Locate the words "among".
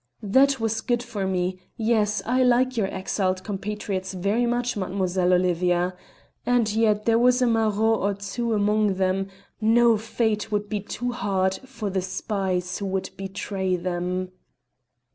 8.55-8.95